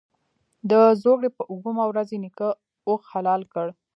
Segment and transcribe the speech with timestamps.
[0.69, 0.71] د
[1.01, 2.49] زوکړ ې په اوومه ورځ یې نیکه
[2.87, 3.67] اوښ حلال کړ.